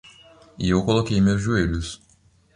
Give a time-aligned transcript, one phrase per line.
[0.57, 2.01] E eu coloquei meus joelhos.